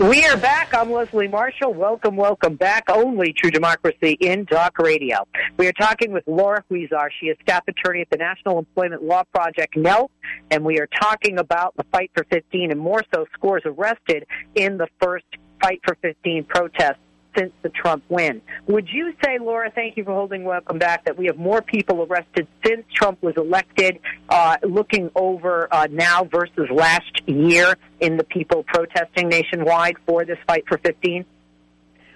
We 0.00 0.24
are 0.24 0.36
back. 0.38 0.72
I'm 0.72 0.90
Leslie 0.90 1.28
Marshall. 1.28 1.74
Welcome, 1.74 2.16
welcome 2.16 2.54
back. 2.54 2.84
Only 2.88 3.34
True 3.34 3.50
Democracy 3.50 4.16
in 4.18 4.46
Talk 4.46 4.78
Radio. 4.78 5.26
We 5.58 5.66
are 5.66 5.72
talking 5.72 6.10
with 6.10 6.24
Laura 6.26 6.64
Huizar. 6.70 7.10
She 7.20 7.26
is 7.26 7.36
staff 7.42 7.64
attorney 7.68 8.00
at 8.00 8.08
the 8.08 8.16
National 8.16 8.58
Employment 8.58 9.02
Law 9.02 9.24
Project, 9.34 9.76
NELP, 9.76 10.10
and 10.50 10.64
we 10.64 10.80
are 10.80 10.86
talking 10.86 11.38
about 11.38 11.76
the 11.76 11.84
fight 11.92 12.10
for 12.14 12.24
15 12.30 12.70
and 12.70 12.80
more 12.80 13.02
so 13.14 13.26
scores 13.34 13.62
arrested 13.66 14.24
in 14.54 14.78
the 14.78 14.88
first 15.02 15.26
Fight 15.60 15.80
for 15.84 15.94
15 16.00 16.44
protest 16.44 16.98
since 17.36 17.52
the 17.62 17.68
Trump 17.68 18.04
win. 18.08 18.40
Would 18.66 18.88
you 18.88 19.14
say, 19.24 19.38
Laura, 19.38 19.70
thank 19.70 19.96
you 19.96 20.04
for 20.04 20.12
holding 20.12 20.44
welcome 20.44 20.78
back, 20.78 21.04
that 21.04 21.16
we 21.16 21.26
have 21.26 21.36
more 21.36 21.62
people 21.62 22.02
arrested 22.02 22.46
since 22.64 22.84
Trump 22.92 23.22
was 23.22 23.34
elected, 23.36 23.98
uh, 24.28 24.56
looking 24.62 25.10
over 25.14 25.68
uh, 25.72 25.86
now 25.90 26.24
versus 26.24 26.68
last 26.70 27.22
year 27.26 27.74
in 28.00 28.16
the 28.16 28.24
people 28.24 28.64
protesting 28.64 29.28
nationwide 29.28 29.96
for 30.06 30.24
this 30.24 30.38
fight 30.46 30.64
for 30.66 30.78
15? 30.78 31.24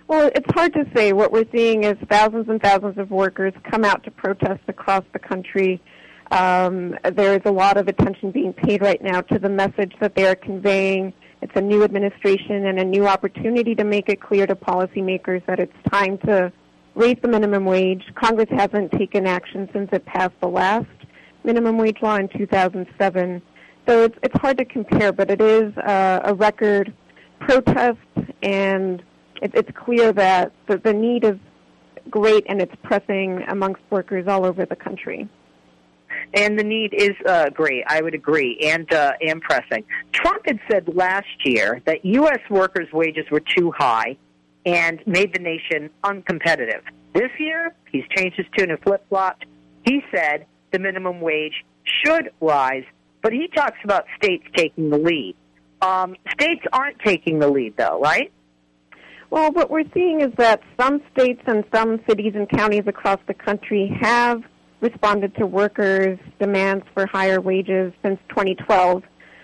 Well, 0.06 0.30
it's 0.34 0.50
hard 0.52 0.74
to 0.74 0.86
say. 0.94 1.12
What 1.14 1.32
we're 1.32 1.46
seeing 1.50 1.84
is 1.84 1.96
thousands 2.10 2.48
and 2.48 2.60
thousands 2.60 2.98
of 2.98 3.10
workers 3.10 3.54
come 3.70 3.84
out 3.84 4.04
to 4.04 4.10
protest 4.10 4.60
across 4.68 5.04
the 5.12 5.18
country. 5.18 5.80
Um, 6.30 6.96
there 7.12 7.34
is 7.34 7.42
a 7.44 7.52
lot 7.52 7.76
of 7.76 7.88
attention 7.88 8.30
being 8.30 8.52
paid 8.52 8.82
right 8.82 9.02
now 9.02 9.22
to 9.22 9.38
the 9.38 9.48
message 9.48 9.94
that 10.00 10.14
they 10.14 10.26
are 10.26 10.34
conveying. 10.34 11.12
It's 11.44 11.56
a 11.56 11.60
new 11.60 11.84
administration 11.84 12.64
and 12.64 12.78
a 12.78 12.84
new 12.84 13.06
opportunity 13.06 13.74
to 13.74 13.84
make 13.84 14.08
it 14.08 14.18
clear 14.18 14.46
to 14.46 14.56
policymakers 14.56 15.44
that 15.44 15.60
it's 15.60 15.76
time 15.92 16.16
to 16.20 16.50
raise 16.94 17.18
the 17.20 17.28
minimum 17.28 17.66
wage. 17.66 18.02
Congress 18.14 18.48
hasn't 18.48 18.92
taken 18.92 19.26
action 19.26 19.68
since 19.70 19.90
it 19.92 20.06
passed 20.06 20.32
the 20.40 20.48
last 20.48 20.86
minimum 21.44 21.76
wage 21.76 21.98
law 22.00 22.16
in 22.16 22.28
2007. 22.28 23.42
So 23.86 24.04
it's, 24.04 24.16
it's 24.22 24.38
hard 24.40 24.56
to 24.56 24.64
compare, 24.64 25.12
but 25.12 25.30
it 25.30 25.42
is 25.42 25.76
uh, 25.76 26.20
a 26.24 26.32
record 26.32 26.94
protest 27.40 27.98
and 28.42 29.02
it, 29.42 29.50
it's 29.52 29.70
clear 29.74 30.14
that 30.14 30.50
the, 30.66 30.78
the 30.78 30.94
need 30.94 31.24
is 31.24 31.36
great 32.08 32.44
and 32.48 32.62
it's 32.62 32.74
pressing 32.82 33.44
amongst 33.48 33.82
workers 33.90 34.26
all 34.28 34.46
over 34.46 34.64
the 34.64 34.76
country. 34.76 35.28
And 36.32 36.58
the 36.58 36.64
need 36.64 36.94
is 36.94 37.12
uh, 37.26 37.50
great. 37.50 37.84
I 37.86 38.00
would 38.00 38.14
agree, 38.14 38.58
and 38.64 38.90
uh, 38.92 39.12
and 39.20 39.40
pressing. 39.40 39.84
Trump 40.12 40.46
had 40.46 40.58
said 40.70 40.88
last 40.94 41.26
year 41.44 41.82
that 41.84 42.04
U.S. 42.04 42.40
workers' 42.50 42.92
wages 42.92 43.26
were 43.30 43.40
too 43.40 43.70
high, 43.70 44.16
and 44.64 45.00
made 45.06 45.32
the 45.34 45.40
nation 45.40 45.90
uncompetitive. 46.02 46.82
This 47.14 47.30
year, 47.38 47.74
he's 47.90 48.04
changed 48.16 48.36
his 48.36 48.46
tune 48.56 48.70
and 48.70 48.80
flip 48.80 49.04
flopped. 49.08 49.44
He 49.84 50.02
said 50.12 50.46
the 50.72 50.78
minimum 50.78 51.20
wage 51.20 51.64
should 51.84 52.30
rise, 52.40 52.84
but 53.22 53.32
he 53.32 53.48
talks 53.48 53.78
about 53.84 54.06
states 54.16 54.44
taking 54.56 54.90
the 54.90 54.98
lead. 54.98 55.36
Um, 55.82 56.16
states 56.32 56.64
aren't 56.72 56.98
taking 57.00 57.38
the 57.38 57.48
lead, 57.48 57.76
though, 57.76 58.00
right? 58.00 58.32
Well, 59.30 59.52
what 59.52 59.70
we're 59.70 59.84
seeing 59.92 60.20
is 60.20 60.32
that 60.38 60.62
some 60.80 61.02
states 61.12 61.42
and 61.46 61.64
some 61.74 62.00
cities 62.08 62.32
and 62.34 62.48
counties 62.48 62.84
across 62.86 63.18
the 63.26 63.34
country 63.34 63.96
have 64.00 64.42
responded 64.84 65.34
to 65.36 65.46
workers' 65.46 66.18
demands 66.38 66.84
for 66.92 67.06
higher 67.06 67.40
wages 67.40 67.92
since 68.02 68.20
2012. 68.28 69.02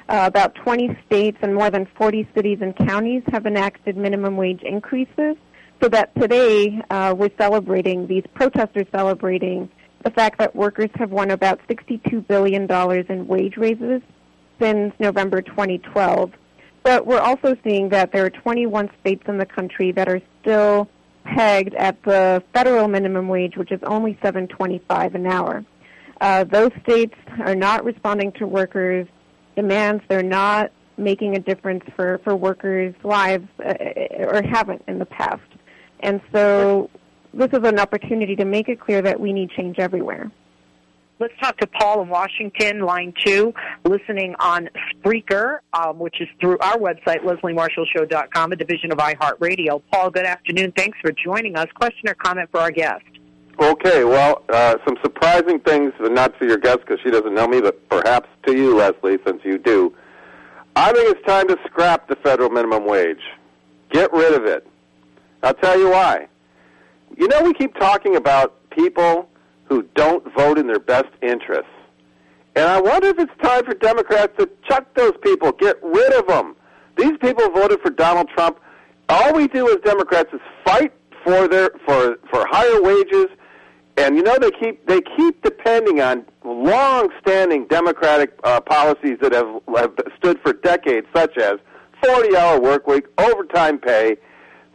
Uh, 0.08 0.24
about 0.26 0.54
20 0.56 0.98
states 1.06 1.38
and 1.40 1.54
more 1.54 1.70
than 1.70 1.86
40 1.96 2.28
cities 2.34 2.58
and 2.60 2.76
counties 2.76 3.22
have 3.32 3.46
enacted 3.46 3.96
minimum 3.96 4.36
wage 4.36 4.62
increases. 4.62 5.36
So 5.82 5.88
that 5.88 6.14
today 6.20 6.82
uh, 6.90 7.14
we're 7.16 7.30
celebrating, 7.38 8.06
these 8.06 8.24
protesters 8.34 8.86
celebrating 8.92 9.70
the 10.04 10.10
fact 10.10 10.38
that 10.40 10.54
workers 10.54 10.90
have 10.96 11.10
won 11.10 11.30
about 11.30 11.58
$62 11.68 12.26
billion 12.26 12.70
in 13.08 13.26
wage 13.26 13.56
raises 13.56 14.02
since 14.60 14.92
November 14.98 15.40
2012. 15.40 16.32
But 16.82 17.06
we're 17.06 17.20
also 17.20 17.56
seeing 17.64 17.88
that 17.90 18.12
there 18.12 18.26
are 18.26 18.30
21 18.30 18.90
states 19.00 19.22
in 19.26 19.38
the 19.38 19.46
country 19.46 19.92
that 19.92 20.06
are 20.06 20.20
still 20.42 20.88
pegged 21.34 21.74
at 21.74 22.02
the 22.02 22.42
federal 22.52 22.88
minimum 22.88 23.28
wage, 23.28 23.56
which 23.56 23.72
is 23.72 23.80
only 23.84 24.14
7.25 24.22 25.14
an 25.14 25.26
hour. 25.26 25.64
Uh, 26.20 26.44
those 26.44 26.70
states 26.82 27.14
are 27.40 27.54
not 27.54 27.84
responding 27.84 28.32
to 28.32 28.46
workers' 28.46 29.06
demands. 29.56 30.02
They're 30.08 30.22
not 30.22 30.70
making 30.98 31.36
a 31.36 31.38
difference 31.38 31.84
for, 31.96 32.20
for 32.24 32.36
workers' 32.36 32.94
lives, 33.02 33.48
uh, 33.64 33.74
or 34.18 34.42
haven't 34.42 34.82
in 34.86 34.98
the 34.98 35.06
past. 35.06 35.40
And 36.00 36.20
so 36.32 36.90
this 37.32 37.48
is 37.52 37.66
an 37.66 37.78
opportunity 37.78 38.36
to 38.36 38.44
make 38.44 38.68
it 38.68 38.80
clear 38.80 39.00
that 39.02 39.18
we 39.18 39.32
need 39.32 39.50
change 39.50 39.78
everywhere. 39.78 40.30
Let's 41.20 41.34
talk 41.38 41.58
to 41.58 41.66
Paul 41.66 42.00
in 42.00 42.08
Washington, 42.08 42.80
line 42.80 43.12
two, 43.22 43.52
listening 43.84 44.34
on 44.40 44.70
Spreaker, 44.90 45.58
um, 45.74 45.98
which 45.98 46.18
is 46.18 46.28
through 46.40 46.56
our 46.60 46.78
website, 46.78 47.18
lesliemarshallshow.com, 47.18 48.52
a 48.52 48.56
division 48.56 48.90
of 48.90 48.96
iHeartRadio. 48.96 49.82
Paul, 49.92 50.08
good 50.08 50.24
afternoon. 50.24 50.72
Thanks 50.74 50.96
for 51.02 51.12
joining 51.12 51.58
us. 51.58 51.66
Question 51.74 52.08
or 52.08 52.14
comment 52.14 52.48
for 52.50 52.60
our 52.60 52.70
guest? 52.70 53.04
Okay, 53.60 54.04
well, 54.04 54.42
uh, 54.48 54.78
some 54.86 54.96
surprising 55.02 55.60
things, 55.60 55.92
not 56.00 56.34
for 56.38 56.46
your 56.46 56.56
guest 56.56 56.78
because 56.80 56.98
she 57.04 57.10
doesn't 57.10 57.34
know 57.34 57.46
me, 57.46 57.60
but 57.60 57.86
perhaps 57.90 58.30
to 58.46 58.56
you, 58.56 58.74
Leslie, 58.74 59.18
since 59.26 59.42
you 59.44 59.58
do. 59.58 59.94
I 60.74 60.90
think 60.90 61.14
it's 61.14 61.26
time 61.26 61.48
to 61.48 61.58
scrap 61.66 62.08
the 62.08 62.16
federal 62.16 62.48
minimum 62.48 62.86
wage. 62.86 63.20
Get 63.90 64.10
rid 64.14 64.32
of 64.32 64.46
it. 64.46 64.66
I'll 65.42 65.52
tell 65.52 65.78
you 65.78 65.90
why. 65.90 66.28
You 67.18 67.28
know, 67.28 67.42
we 67.42 67.52
keep 67.52 67.74
talking 67.74 68.16
about 68.16 68.70
people 68.70 69.28
who 69.70 69.84
don't 69.94 70.22
vote 70.34 70.58
in 70.58 70.66
their 70.66 70.80
best 70.80 71.08
interests. 71.22 71.70
And 72.56 72.66
I 72.66 72.80
wonder 72.80 73.08
if 73.08 73.18
it's 73.18 73.32
time 73.42 73.64
for 73.64 73.74
Democrats 73.74 74.32
to 74.38 74.50
chuck 74.68 74.92
those 74.94 75.12
people, 75.22 75.52
get 75.52 75.78
rid 75.82 76.12
of 76.14 76.26
them. 76.26 76.56
These 76.96 77.16
people 77.18 77.48
voted 77.50 77.80
for 77.80 77.90
Donald 77.90 78.28
Trump. 78.30 78.58
All 79.08 79.32
we 79.32 79.46
do 79.48 79.68
as 79.70 79.76
Democrats 79.84 80.28
is 80.32 80.40
fight 80.64 80.92
for 81.24 81.48
their 81.48 81.70
for 81.86 82.18
for 82.28 82.46
higher 82.50 82.82
wages, 82.82 83.26
and 83.96 84.16
you 84.16 84.22
know 84.22 84.36
they 84.38 84.50
keep 84.50 84.86
they 84.86 85.00
keep 85.16 85.40
depending 85.42 86.00
on 86.00 86.24
long-standing 86.44 87.66
Democratic 87.68 88.38
uh, 88.44 88.60
policies 88.60 89.18
that 89.20 89.32
have, 89.32 89.60
have 89.76 89.92
stood 90.16 90.40
for 90.42 90.52
decades, 90.52 91.06
such 91.14 91.36
as 91.38 91.54
40-hour 92.02 92.60
work 92.60 92.86
week, 92.86 93.04
overtime 93.18 93.78
pay, 93.78 94.16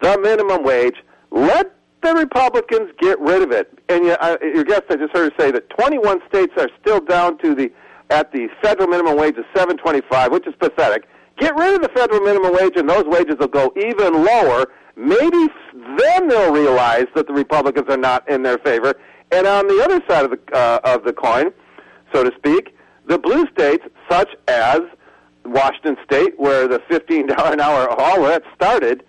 the 0.02 0.18
minimum 0.20 0.64
wage. 0.64 0.96
Let 1.32 1.76
the 2.06 2.14
Republicans 2.14 2.92
get 3.00 3.20
rid 3.20 3.42
of 3.42 3.52
it. 3.52 3.78
And 3.90 4.06
you, 4.06 4.12
uh, 4.14 4.38
your 4.42 4.64
guest, 4.64 4.84
I 4.90 4.96
just 4.96 5.14
heard 5.14 5.34
say 5.40 5.52
that 5.52 5.70
21 5.72 6.22
states 6.30 6.54
are 6.58 6.70
still 6.82 7.00
down 7.00 7.38
to 7.40 7.56
the 7.56 7.72
at 8.12 8.32
the 8.32 8.48
federal 8.62 8.88
minimum 8.88 9.18
wage 9.18 9.36
of 9.38 9.46
7.25, 9.56 10.32
which 10.32 10.46
is 10.46 10.54
pathetic. 10.60 11.08
Get 11.40 11.56
rid 11.56 11.74
of 11.74 11.82
the 11.82 11.90
federal 11.90 12.22
minimum 12.22 12.54
wage, 12.54 12.74
and 12.76 12.88
those 12.88 13.06
wages 13.06 13.36
will 13.40 13.48
go 13.48 13.74
even 13.76 14.24
lower. 14.24 14.68
Maybe 14.96 15.48
then 15.98 16.28
they'll 16.28 16.54
realize 16.54 17.08
that 17.16 17.26
the 17.26 17.34
Republicans 17.34 17.88
are 17.90 17.98
not 17.98 18.30
in 18.30 18.44
their 18.44 18.60
favor. 18.60 18.94
And 19.32 19.48
on 19.48 19.68
the 19.68 19.84
other 19.84 20.02
side 20.08 20.26
of 20.26 20.32
the 20.32 20.56
uh, 20.56 20.80
of 20.84 21.04
the 21.04 21.14
coin, 21.14 21.52
so 22.14 22.24
to 22.24 22.32
speak, 22.38 22.76
the 23.08 23.18
blue 23.18 23.48
states, 23.48 23.84
such 24.10 24.30
as 24.48 24.82
Washington 25.44 25.98
State, 26.04 26.40
where 26.40 26.68
the 26.68 26.80
$15 26.90 27.54
an 27.54 27.60
hour 27.60 27.90
all 27.90 28.22
that 28.24 28.44
started, 28.54 29.04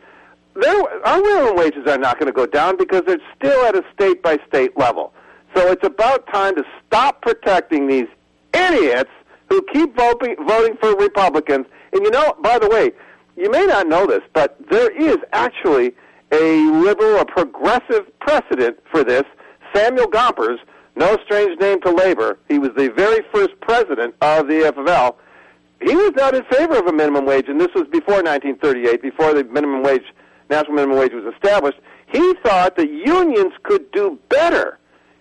our 1.04 1.20
minimum 1.20 1.56
wages 1.56 1.86
are 1.86 1.98
not 1.98 2.18
going 2.18 2.26
to 2.26 2.32
go 2.32 2.46
down 2.46 2.76
because 2.76 3.02
they're 3.06 3.18
still 3.36 3.64
at 3.66 3.76
a 3.76 3.84
state 3.94 4.22
by 4.22 4.38
state 4.48 4.76
level. 4.76 5.12
So 5.54 5.70
it's 5.70 5.84
about 5.84 6.26
time 6.32 6.54
to 6.56 6.64
stop 6.86 7.22
protecting 7.22 7.86
these 7.86 8.08
idiots 8.52 9.10
who 9.48 9.64
keep 9.72 9.96
voting 9.96 10.36
voting 10.46 10.76
for 10.80 10.96
Republicans. 10.96 11.66
And 11.92 12.04
you 12.04 12.10
know, 12.10 12.34
by 12.42 12.58
the 12.58 12.68
way, 12.68 12.92
you 13.36 13.50
may 13.50 13.66
not 13.66 13.86
know 13.86 14.06
this, 14.06 14.22
but 14.32 14.56
there 14.70 14.90
is 14.90 15.18
actually 15.32 15.94
a 16.32 16.56
liberal, 16.70 17.20
a 17.20 17.24
progressive 17.24 18.06
precedent 18.18 18.78
for 18.90 19.04
this. 19.04 19.22
Samuel 19.74 20.08
Gompers, 20.08 20.58
no 20.96 21.16
strange 21.24 21.58
name 21.60 21.80
to 21.82 21.90
labor, 21.90 22.38
he 22.48 22.58
was 22.58 22.70
the 22.76 22.88
very 22.88 23.24
first 23.32 23.58
president 23.60 24.14
of 24.20 24.48
the 24.48 24.54
AFL. 24.54 25.16
He 25.82 25.94
was 25.94 26.12
not 26.16 26.34
in 26.34 26.42
favor 26.44 26.78
of 26.78 26.86
a 26.86 26.92
minimum 26.92 27.26
wage, 27.26 27.48
and 27.48 27.60
this 27.60 27.72
was 27.74 27.86
before 27.88 28.22
1938, 28.22 29.02
before 29.02 29.34
the 29.34 29.44
minimum 29.44 29.82
wage 29.82 30.04
national 30.50 30.74
minimum 30.74 30.98
wage 30.98 31.12
was 31.12 31.32
established, 31.34 31.78
he 32.06 32.34
thought 32.44 32.76
that 32.76 32.90
unions 32.90 33.52
could 33.62 33.90
do 33.92 34.18
better 34.28 34.78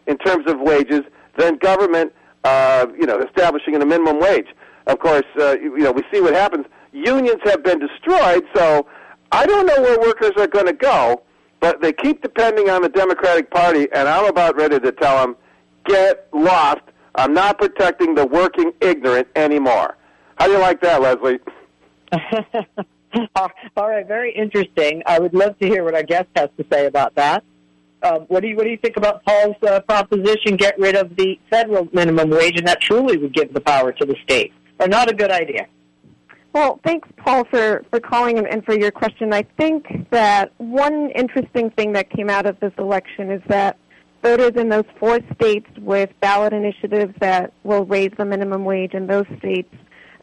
in 0.07 0.17
terms 0.17 0.49
of 0.49 0.59
wages 0.59 1.01
than 1.37 1.57
government, 1.57 2.13
uh, 2.43 2.85
you 2.97 3.05
know, 3.05 3.19
establishing 3.19 3.75
a 3.75 3.85
minimum 3.85 4.19
wage. 4.19 4.47
Of 4.87 4.99
course, 4.99 5.25
uh, 5.39 5.57
you 5.59 5.79
know, 5.79 5.91
we 5.91 6.03
see 6.13 6.21
what 6.21 6.33
happens. 6.33 6.65
Unions 6.91 7.41
have 7.45 7.63
been 7.63 7.79
destroyed, 7.79 8.43
so 8.55 8.85
I 9.31 9.45
don't 9.45 9.65
know 9.65 9.81
where 9.81 9.99
workers 9.99 10.31
are 10.37 10.47
going 10.47 10.67
to 10.67 10.73
go, 10.73 11.23
but 11.59 11.81
they 11.81 11.91
keep 11.91 12.21
depending 12.21 12.69
on 12.69 12.83
the 12.83 12.89
Democratic 12.89 13.49
Party, 13.49 13.87
and 13.93 14.07
I'm 14.07 14.25
about 14.25 14.55
ready 14.55 14.79
to 14.79 14.91
tell 14.91 15.25
them, 15.25 15.35
get 15.85 16.27
lost. 16.31 16.81
I'm 17.15 17.33
not 17.33 17.57
protecting 17.57 18.13
the 18.13 18.25
working 18.25 18.71
ignorant 18.81 19.27
anymore. 19.35 19.97
How 20.37 20.47
do 20.47 20.53
you 20.53 20.59
like 20.59 20.81
that, 20.81 21.01
Leslie? 21.01 21.39
All 23.35 23.89
right, 23.89 24.07
very 24.07 24.33
interesting. 24.35 25.03
I 25.05 25.19
would 25.19 25.33
love 25.33 25.57
to 25.59 25.67
hear 25.67 25.83
what 25.83 25.95
our 25.95 26.03
guest 26.03 26.27
has 26.35 26.49
to 26.57 26.65
say 26.71 26.85
about 26.85 27.15
that. 27.15 27.43
Uh, 28.01 28.19
what 28.27 28.41
do 28.41 28.47
you 28.47 28.55
what 28.55 28.65
do 28.65 28.69
you 28.69 28.77
think 28.77 28.97
about 28.97 29.23
Paul's 29.25 29.55
uh, 29.67 29.79
proposition? 29.81 30.57
Get 30.57 30.77
rid 30.77 30.95
of 30.95 31.15
the 31.15 31.39
federal 31.49 31.87
minimum 31.91 32.29
wage, 32.29 32.57
and 32.57 32.67
that 32.67 32.81
truly 32.81 33.17
would 33.17 33.33
give 33.33 33.53
the 33.53 33.61
power 33.61 33.91
to 33.93 34.05
the 34.05 34.15
state. 34.23 34.53
Or 34.79 34.87
not 34.87 35.09
a 35.09 35.13
good 35.13 35.31
idea? 35.31 35.67
Well, 36.53 36.79
thanks, 36.85 37.07
Paul, 37.17 37.45
for, 37.45 37.83
for 37.89 37.99
calling 37.99 38.37
and 38.37 38.63
for 38.63 38.77
your 38.77 38.91
question. 38.91 39.33
I 39.33 39.43
think 39.57 40.09
that 40.11 40.53
one 40.57 41.09
interesting 41.11 41.69
thing 41.71 41.93
that 41.93 42.09
came 42.09 42.29
out 42.29 42.45
of 42.45 42.57
this 42.61 42.71
election 42.77 43.29
is 43.29 43.41
that 43.47 43.77
voters 44.23 44.53
in 44.55 44.69
those 44.69 44.85
four 44.97 45.19
states 45.33 45.67
with 45.79 46.09
ballot 46.21 46.53
initiatives 46.53 47.13
that 47.19 47.51
will 47.63 47.85
raise 47.85 48.11
the 48.17 48.23
minimum 48.23 48.63
wage 48.63 48.93
in 48.93 49.05
those 49.05 49.25
states 49.37 49.73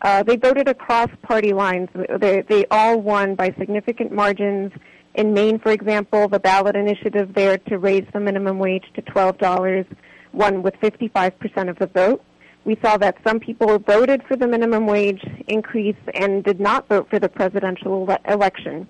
uh, 0.03 0.23
they 0.23 0.37
voted 0.37 0.69
across 0.69 1.09
party 1.23 1.53
lines. 1.53 1.89
They, 2.19 2.43
they 2.43 2.67
all 2.71 3.01
won 3.01 3.35
by 3.35 3.55
significant 3.59 4.13
margins 4.13 4.73
In 5.15 5.35
Maine, 5.35 5.59
for 5.59 5.73
example, 5.73 6.29
the 6.29 6.41
ballot 6.41 6.75
initiative 6.75 7.35
there 7.35 7.59
to 7.59 7.79
raise 7.79 8.07
the 8.13 8.21
minimum 8.21 8.59
wage 8.59 8.85
to 8.95 9.03
$12 9.03 9.87
won 10.33 10.63
with 10.63 10.75
55% 10.81 11.69
of 11.69 11.79
the 11.79 11.87
vote. 11.87 12.25
We 12.65 12.79
saw 12.83 12.97
that 12.97 13.17
some 13.27 13.39
people 13.39 13.79
voted 13.79 14.23
for 14.27 14.37
the 14.37 14.47
minimum 14.47 14.87
wage 14.87 15.23
increase 15.49 15.97
and 16.15 16.43
did 16.43 16.61
not 16.61 16.89
vote 16.89 17.11
for 17.11 17.19
the 17.19 17.29
presidential 17.29 18.09
ele- 18.09 18.19
election. 18.33 18.89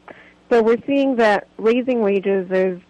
So 0.50 0.62
we're 0.62 0.82
seeing 0.86 1.16
that 1.16 1.48
raising 1.56 2.02
wages 2.02 2.48
is 2.50 2.80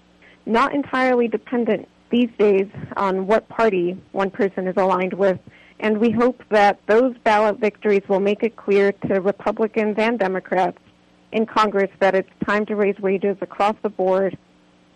not 0.45 0.75
entirely 0.75 1.29
dependent 1.29 1.89
these 2.11 2.29
days 2.39 2.69
on 2.97 3.27
what 3.27 3.49
party 3.49 3.97
one 4.11 4.31
person 4.31 4.67
is 4.67 4.77
aligned 4.77 5.15
with. 5.15 5.39
And 5.83 5.99
we 5.99 6.13
hope 6.13 6.43
that 6.51 6.79
those 6.87 7.17
ballot 7.25 7.59
victories 7.59 8.03
will 8.09 8.21
make 8.21 8.45
it 8.45 8.55
clear 8.55 8.93
to 9.09 9.21
Republicans 9.21 9.97
and 9.99 10.17
Democrats 10.17 10.79
in 11.33 11.45
Congress 11.45 11.91
that 11.99 12.15
it's 12.15 12.31
time 12.47 12.65
to 12.67 12.77
raise 12.77 12.99
wages 13.01 13.37
across 13.41 13.75
the 13.83 13.89
board 13.89 14.39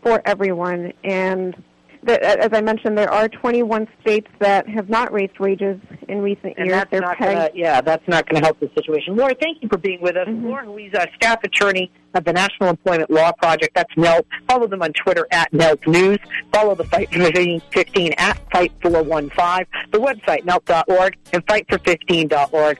for 0.03 0.23
everyone. 0.25 0.93
And 1.03 1.61
as 2.07 2.51
I 2.53 2.61
mentioned, 2.61 2.97
there 2.97 3.13
are 3.13 3.29
21 3.29 3.89
states 4.01 4.29
that 4.41 4.69
have 4.69 4.89
not 4.89 5.13
raised 5.13 5.39
wages 5.39 5.81
in 6.09 6.23
recent 6.23 6.55
and 6.57 6.69
years. 6.69 6.85
that's 6.91 7.01
not 7.03 7.19
gonna, 7.19 7.51
yeah, 7.55 7.81
that's 7.81 8.07
not 8.09 8.29
going 8.29 8.41
to 8.41 8.47
help 8.47 8.61
the 8.61 8.71
situation. 8.75 9.17
Laura, 9.17 9.35
thank 9.41 9.63
you 9.63 9.69
for 9.69 9.79
being 9.79 10.01
with 10.01 10.17
us. 10.17 10.29
Mhm. 10.29 10.45
Laura, 10.45 10.65
who 10.65 10.79
is 10.79 10.93
a 10.95 11.07
staff 11.17 11.43
attorney 11.45 11.91
at 12.17 12.25
the 12.25 12.33
National 12.33 12.71
Employment 12.71 13.11
Law 13.11 13.31
Project. 13.33 13.75
That's 13.75 13.93
NELP. 13.97 14.27
Follow 14.49 14.67
them 14.67 14.83
on 14.83 14.93
Twitter 14.95 15.27
at 15.31 15.53
NELP 15.53 15.87
News. 15.87 16.19
Follow 16.53 16.75
the 16.75 16.85
Fight 16.85 17.13
for 17.13 17.31
15 17.73 18.13
at 18.17 18.39
Fight415. 18.51 19.67
The 19.93 19.99
website, 19.99 20.45
NELP.org, 20.45 21.17
and 21.33 21.45
Fight 21.47 21.67
FightFor15.org. 21.69 22.75